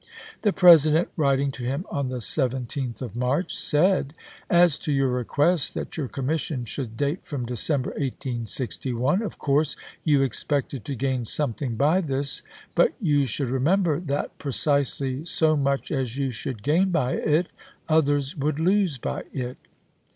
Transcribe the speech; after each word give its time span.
The 0.41 0.51
President, 0.51 1.09
writing 1.15 1.51
to 1.51 1.63
him 1.63 1.85
on 1.91 2.09
the 2.09 2.17
17th 2.21 3.03
of 3.03 3.15
March, 3.15 3.53
im. 3.53 3.55
said:" 3.55 4.13
As 4.63 4.79
to 4.79 4.91
your 4.91 5.09
request 5.09 5.75
that 5.75 5.95
your 5.95 6.07
commission 6.07 6.65
should 6.65 6.97
date 6.97 7.23
from 7.23 7.45
December, 7.45 7.91
1861, 7.91 9.21
of 9.21 9.37
course 9.37 9.75
you 10.03 10.23
expected 10.23 10.85
to 10.85 10.95
gain 10.95 11.23
something 11.25 11.75
by 11.75 12.01
this, 12.01 12.41
but 12.73 12.95
you 12.99 13.27
should 13.27 13.51
remember 13.51 13.99
that 13.99 14.35
precisely 14.39 15.23
so 15.23 15.55
much 15.55 15.91
as 15.91 16.17
you 16.17 16.31
should 16.31 16.63
gain 16.63 16.89
by 16.89 17.11
it 17.13 17.49
others 17.87 18.35
would 18.35 18.59
lose 18.59 18.97
by 18.97 19.25
it. 19.31 19.59